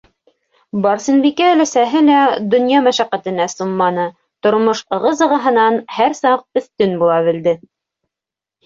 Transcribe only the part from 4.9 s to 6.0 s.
ығы- зығыһынан